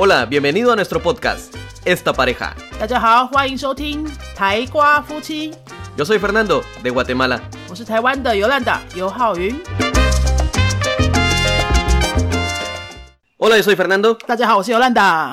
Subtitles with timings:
[0.00, 1.52] Hola, bienvenido a nuestro podcast,
[1.84, 2.54] Esta Pareja.
[5.96, 7.42] Yo soy Fernando, de Guatemala.
[13.38, 14.16] Hola, yo soy Fernando.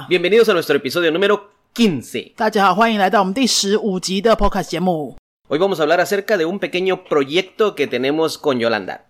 [0.09, 2.33] Bienvenidos a nuestro episodio número 15.
[5.47, 9.05] Hoy vamos a hablar acerca de un pequeño proyecto que tenemos con Yolanda.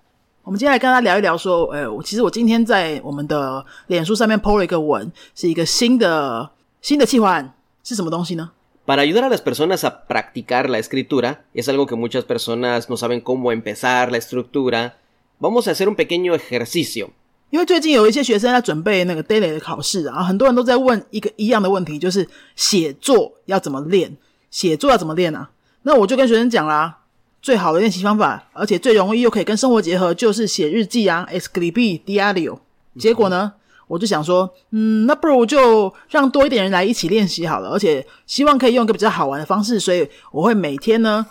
[0.46, 6.48] 我们接下来跟大家聊一聊，说，呃，我其实我今天在我们的脸书上面 PO 了一个文，是一个新的
[6.84, 8.52] 新的计划案，是什么东西呢
[8.86, 13.22] ？Para ayudar a las personas a practicar la escritura, es algo que muchas personas no saben
[13.22, 14.98] cómo empezar la estructura.
[15.39, 17.09] Vamos a hacer un pequeño ejercicio.
[17.50, 24.16] 因为最近有一些学生在准备那个 daily 的考试，然后很多人都在问一个一样的问题，就是写作要怎么练？
[24.52, 25.50] 写作要怎么练啊？
[25.81, 27.00] 那我就跟学生讲啦，
[27.45, 32.58] 最好的练习方法，而且最容易又可以跟生活结合，就是写日记啊，escribi diario。
[32.98, 33.53] 结果呢，
[33.86, 41.23] 我就想说，嗯，那不如就让多一点人来一起练习好了，而且希望可以用一个比较好玩的方式，所以我会每天呢，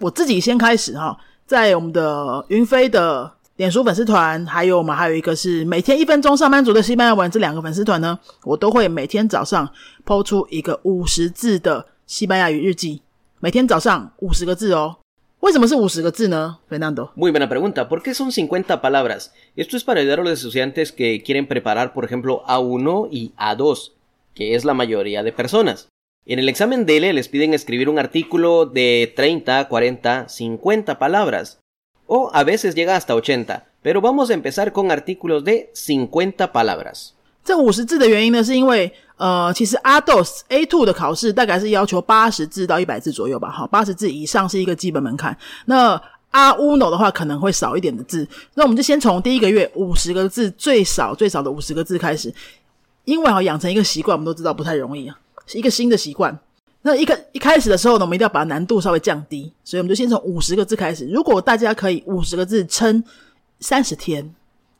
[0.00, 9.70] 我自己先开始哈，在我们的云飞的脸书粉丝团，还有我们还有一个是每天一分钟上班族的西班牙文这两个粉丝团呢，我都会每天早上
[10.04, 13.02] 抛出一个五十字的西班牙语日记，
[13.38, 14.96] 每天早上五十个字哦。
[15.41, 17.11] 为什么是五十个字呢，Fernando？
[17.15, 17.87] Muy buena pregunta.
[17.87, 19.31] ¿Por qué son 50 palabras?
[19.55, 23.91] Esto es para ayudar a los estudiantes que quieren preparar, por ejemplo, A1 y A2,
[24.33, 25.87] que es la mayoría de personas.
[26.25, 31.59] En el examen DL les piden escribir un artículo de 30, 40, 50 palabras.
[32.07, 33.67] O a veces llega hasta 80.
[33.83, 37.13] Pero vamos a empezar con artículos de 50 palabras.
[37.44, 45.36] 这五十字的原因呢，是因为呃，其实 A dos A two 的考试大概是要求八十字到一百字左右吧，哈，八十字以上是一个基本门槛。
[45.66, 52.32] 那阿乌诺的话可能会少一点的字，那我们就先从第一个月五十个字最少最少的五十个字开始，
[53.04, 56.38] 因为哈养成一个习惯，我们都知道不太容易啊，是一个新的习惯。
[56.82, 61.06] 那一个一开始的时候呢，我们一定要把难度稍微降低，所以我们就先从五十个字开始。
[61.08, 63.02] 如果大家可以五十个字撑
[63.58, 64.34] 三十天，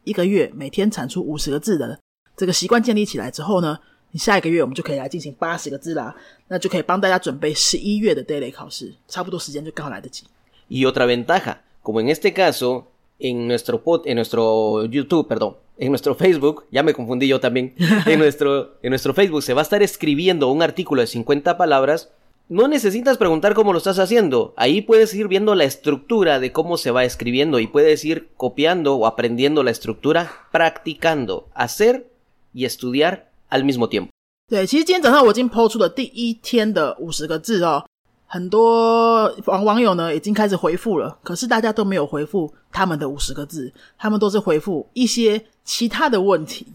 [0.04, 1.98] 一个月每天产出五十个字的
[2.39, 3.79] 这个习惯建立起来之后呢，
[4.11, 6.13] 你下一个月我们就可以来进行八十个字啦，
[6.49, 10.25] 那就可以帮大家准备十一月的 daily 考试，差不多时间就刚好来得及。
[10.67, 12.87] Y otra ventaja, como en este caso,
[13.19, 17.73] en nuestro pod, en nuestro YouTube, perdón, en nuestro Facebook, ya me confundí yo también,
[18.05, 22.09] en nuestro, en nuestro Facebook se va a estar escribiendo un artículo de 50 palabras.
[22.47, 24.53] No necesitas preguntar cómo lo estás haciendo.
[24.55, 28.95] Ahí puedes ir viendo la estructura de cómo se va escribiendo y puedes ir copiando
[28.95, 32.07] o aprendiendo la estructura, practicando, hacer
[32.52, 34.08] y estudiar al mismo tiempo.
[34.48, 37.84] 对，其实今天早上我已经抛出了第一天的五十个字哦，
[38.26, 46.66] 很多网网友呢已经开始回复了，可是大家都没有回复他们的五十个字，他们都是回复一些其他的问题，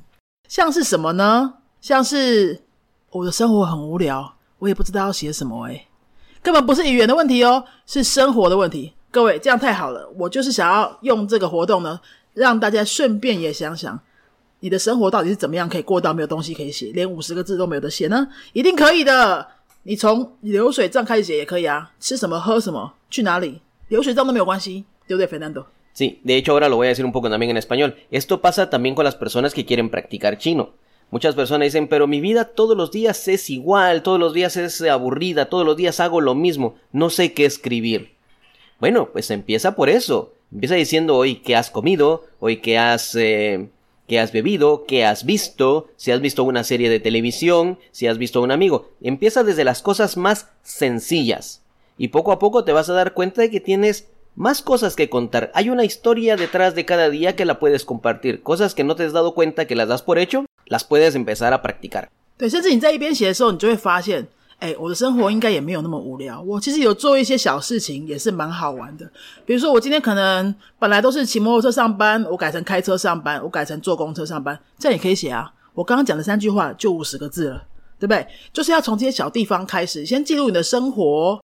[0.47, 1.55] 像是什么呢？
[1.81, 2.61] 像是
[3.11, 5.85] 我的生活很无聊，我也不知道要写什么诶，
[6.41, 8.93] 根本不是语言的问题哦，是生活的问题。
[9.11, 11.99] 各位，这样太好了，我就是想要用这个活动呢，
[12.33, 13.99] 让大家顺便也想想。
[14.64, 18.28] 你的生活到底是怎么样可以过到没有东西可以写，连五十个字都没有的写呢？
[18.52, 19.46] 一定可以的。
[19.84, 25.64] 你从流水账开始写也可以啊，吃什么喝什么去哪里，流水账都没有关系，对不对，Fernando？
[25.94, 27.94] Sí, de hecho ahora lo voy a decir un poco también en español.
[28.10, 30.70] Esto pasa también con las personas que quieren practicar chino.
[31.10, 34.80] Muchas personas dicen, pero mi vida todos los días es igual, todos los días es
[34.82, 38.12] aburrida, todos los días hago lo mismo, no sé qué escribir.
[38.78, 40.32] Bueno, pues empieza por eso.
[40.52, 43.68] Empieza diciendo hoy qué has comido, hoy qué has, eh,
[44.06, 48.18] qué has bebido, qué has visto, si has visto una serie de televisión, si has
[48.18, 48.90] visto a un amigo.
[49.00, 51.62] Empieza desde las cosas más sencillas.
[51.96, 55.10] Y poco a poco te vas a dar cuenta de que tienes más cosas que
[55.10, 55.52] contar.
[55.54, 58.42] Hay una historia detrás de cada día que la puedes compartir.
[58.42, 61.52] Cosas que no te has dado cuenta que las das por hecho, las puedes empezar
[61.52, 62.08] a practicar.
[62.38, 64.26] 对，甚至你在一边写的时候，你就会发现，
[64.65, 66.41] 哎，我的生活应该也没有那么无聊。
[66.41, 69.07] 我其实有做一些小事情，也是蛮好玩的。
[69.45, 75.53] 比如说，我今天可能本来都是骑摩托车上班，我改成开车上班，我改成坐公车上班，这样也可以写啊。
[75.75, 77.63] 我刚刚讲的三句话就五十个字了，
[77.99, 78.25] 对不对？
[78.51, 81.39] 就是要从这些小地方开始，先记录你的生活。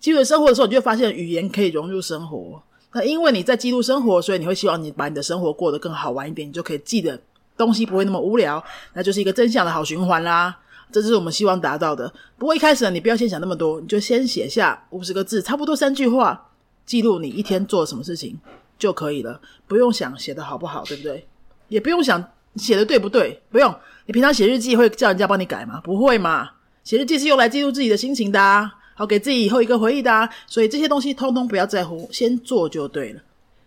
[0.00, 2.60] 记录生活的时候，你就会发现语言可以融入生活。
[2.92, 7.20] 那因为你在记录生活，所以你会希望你把你的生活过得更好玩一点，你就可以记得
[7.56, 8.62] 东西不会那么无聊，
[8.94, 10.56] 那就是一个正向的好循环啦。
[10.92, 12.12] 这就是我们希望达到的。
[12.38, 16.50] 不过一开始呢，你不要先想那么多，你就先写下五十个字，差不多三句话，
[16.86, 18.38] 记录你一天做了什么事情
[18.78, 21.26] 就可以了，不用想写的好不好，对不对？
[21.68, 22.22] 也不用想
[22.56, 23.74] 写的对不对，不用。
[24.06, 25.80] 你平常写日记会叫人家帮你改吗？
[25.82, 26.50] 不会嘛。
[26.84, 30.28] 写日记是用来记录自己的心情的、啊，好给自己以后一个回忆的、啊。
[30.46, 33.22] 所以这些东西通通不要在乎，先做就对了。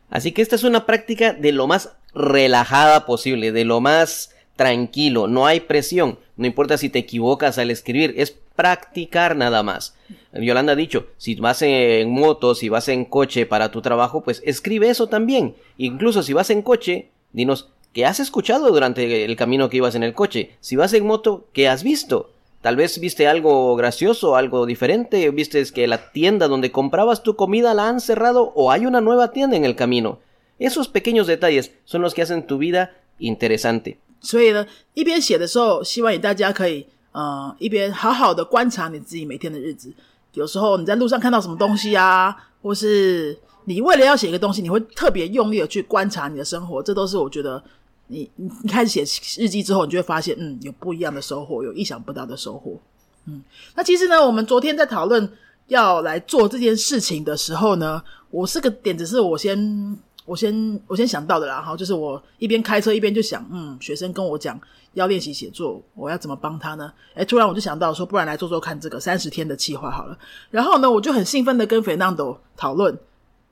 [0.09, 4.27] Así que esta es una práctica de lo más relajada posible, de lo más
[4.57, 9.95] tranquilo, no hay presión, no importa si te equivocas al escribir, es practicar nada más.
[10.33, 14.41] Yolanda ha dicho, si vas en moto, si vas en coche para tu trabajo, pues
[14.45, 15.55] escribe eso también.
[15.77, 20.03] Incluso si vas en coche, dinos, ¿qué has escuchado durante el camino que ibas en
[20.03, 20.51] el coche?
[20.59, 22.31] Si vas en moto, ¿qué has visto?
[22.61, 27.75] Tal vez viste algo gracioso, algo diferente, viste que la tienda donde comprabas tu comida
[27.75, 30.19] la han cerrado o hay una nueva tienda en el camino.
[30.57, 33.99] Esos pequeños detalles son los que hacen tu vida interesante.
[34.19, 39.93] 所以呢，一边写的时候，希望大家可以呃一边好好的观察你自己每天的日子。
[40.33, 47.63] 有时候你在路上看到什么东西啊，或是你为了要写一个东西，你会特别用力的去观察你的生活，这都是我觉得
[48.07, 52.79] 你你你开始写日记之后，你就会发现，嗯，有不一样的收获，有意想不到的收获。
[53.25, 53.41] 嗯，
[53.75, 55.31] 那其实呢，我们昨天在讨论
[55.67, 59.97] 要来做这件事情的时候呢，我是个点子是我先。
[60.27, 64.59] 我先我先想到的啦，哈，就是我一边开车一边就想，嗯，学生跟我讲
[64.93, 66.91] 要练习写作，我要怎么帮他呢？
[67.15, 70.17] 哎，突然我就想到说，不然来做做看这个三十天的计划好了。
[70.51, 72.95] 然后呢，我就很兴奋的跟 Fernando 讨论，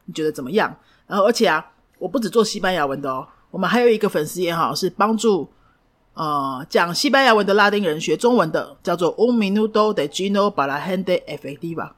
[0.03, 0.75] 你觉得怎么样？
[1.07, 1.65] 然后而且啊，
[1.97, 5.47] 我不只做西班牙文的哦，我们还有一个粉丝也好，是帮助
[6.13, 11.91] 呃讲西班牙文的拉丁人学中文的，叫做 Un minuto de Gino para gente efectiva。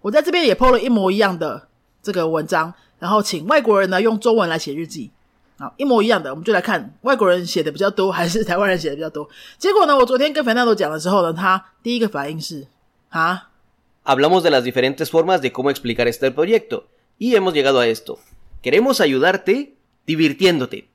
[0.00, 1.68] 我在这边也 PO 了一模一样的
[2.01, 2.73] 这个文章。
[2.99, 5.11] 然后请外国人呢用中文来写日记，
[5.59, 9.29] 好，一模一样的，我们就来看外国人写的比较多还是台湾人写的比较多。
[9.59, 12.65] 结果呢，我昨天跟 Fernando 讲的时候呢，他第一个反应是
[13.09, 13.49] 啊。
[14.03, 16.85] Hablamos de las diferentes formas de cómo explicar este proyecto
[17.19, 18.19] y hemos llegado a esto.
[18.63, 19.75] Queremos ayudarte
[20.05, 20.87] divirtiéndote,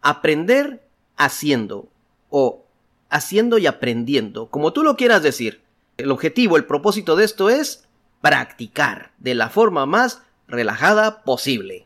[0.00, 0.80] aprender
[1.16, 1.88] haciendo
[2.30, 2.64] o
[3.10, 5.62] haciendo y aprendiendo, como tú lo quieras decir.
[5.96, 7.84] El objetivo, el propósito de esto es
[8.20, 11.83] practicar de la forma más relajada posible。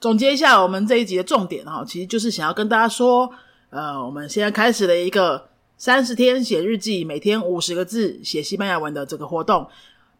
[0.00, 3.30] 总结一下我们这一集的重点哈，其实就是想要跟大家说，
[3.70, 9.66] 呃，我们现在开始了一个三十天写日记，每天五十个字写西班牙文的这个活动。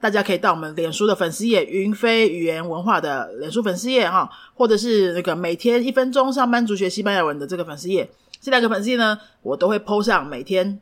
[0.01, 8.09] 大家可以到我们脸书的粉丝页“云飞语言文化”的脸书粉丝页哈，或者是那个每天一分钟上班族学西班牙文的这个粉丝页。
[8.41, 10.81] 这两个粉丝页呢，我都会 po 上每天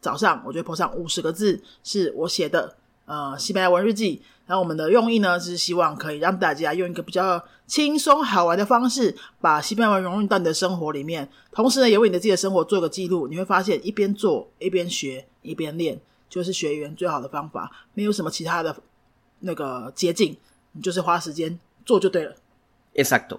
[0.00, 2.74] 早上，我就会 po 上五十个字，是我写的
[3.06, 4.22] 呃西班牙文日记。
[4.46, 11.26] 然后我们的用意呢，是希望可以让大家用一个比较轻松好玩的方式，把西班牙文融入到你的生活里面。
[11.50, 13.26] 同时呢，也为你的自己的生活做个记录。
[13.26, 15.98] 你会发现，一边做一边学一边练，
[16.28, 17.72] 就是学语言最好的方法。
[17.94, 18.76] 没有什么其他的
[19.40, 20.36] 那个捷径，
[20.72, 22.34] 你就是花时间做就对了。
[22.94, 23.38] Exacto.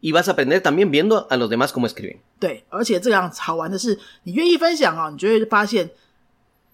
[0.00, 2.18] Y vas a aprender también viendo a los demás cómo escriben.
[2.38, 5.92] 对，而且这样好玩的是，你愿意分享啊，你就会发现。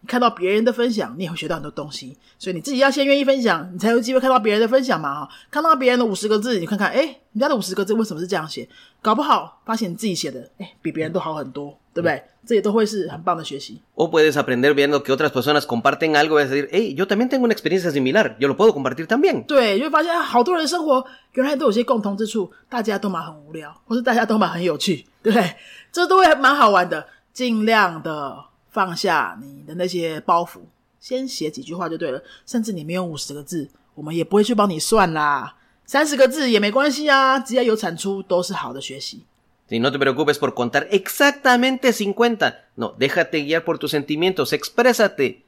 [0.07, 2.17] 看到别人的分享，你也会学到很多东西。
[2.39, 5.25] 所以你自己要先愿意分享，你才有机会看到别人的分享嘛！
[5.25, 7.01] 哈，看到别人的五十个字，你看看，哎，
[7.33, 8.69] 人家的五十个字为什么是这样写？
[9.03, 12.23] 搞不好发现你自己写的，哎，比别人都好很多，对不对？
[12.47, 13.83] 这也都会是很棒的学习。
[13.95, 17.53] O puedes aprender viendo que otras personas comparten algo y decir, hey, yo también tengo una
[17.53, 19.45] experiencia similar, yo lo puedo compartir también。
[19.45, 25.57] 对，就会发现好多人生活原来都有些共同之处，大家都蛮很无聊，或是大家都蛮很有趣，对不对？
[25.93, 28.48] 这都会蛮好玩的，尽量的。
[28.70, 30.62] 放下你的那些包袱，
[31.00, 32.22] 先写几句话就对了。
[32.46, 35.56] 甚至你没有五十个字，我们也不会去帮你算啦。
[35.86, 39.26] 三十个字也没关系啊，只要有产出都是好的学习。
[39.70, 45.44] Si no te preocupes por contar exactamente cincuenta, no, déjate guiar por tus sentimientos, exprésate,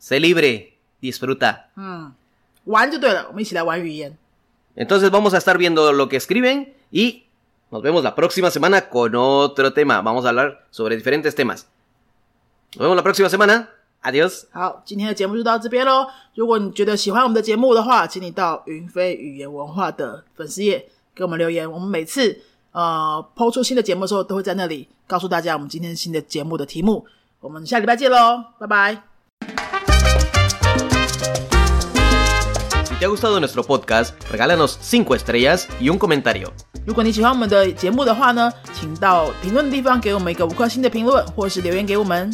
[0.00, 1.66] sé libre, disfruta.
[1.76, 2.12] 嗯，
[2.64, 4.16] 玩就对了，我们一起来玩语言。
[4.74, 7.24] Entonces vamos a estar viendo lo que escriben y
[7.70, 10.00] nos vemos la próxima semana con otro tema.
[10.02, 11.66] Vamos a hablar sobre diferentes temas.
[12.75, 13.67] Nos vemos la próxima semana.
[14.01, 14.45] Adiós。
[14.51, 16.07] 好，今天的节目就到这边喽。
[16.33, 21.71] 如果你觉得喜欢我们的节目的话，请你到云飞语言文化的粉丝页给我们留言。
[21.71, 22.35] 我们每次
[22.71, 27.05] 呃抛出新的节目的时候，都会在那里告诉大家我们今天新的节目的题目。
[27.41, 29.03] 我们下礼拜见喽，拜拜。
[32.85, 36.49] Si te ha gustado nuestro podcast, regálanos estrellas y un comentario.
[36.87, 42.33] 如果你喜欢我们的节目的话呢，请到评论的地方给我们一个五颗星的评论，或是留言给我们。